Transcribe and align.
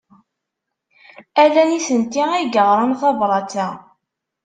Ala 1.41 1.61
nitenti 1.69 2.21
ay 2.35 2.45
yeɣran 2.53 2.93
tabṛat-a. 2.99 3.67